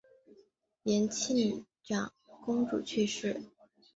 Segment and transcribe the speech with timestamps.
[0.81, 2.11] 延庆长
[2.43, 3.39] 公主去世。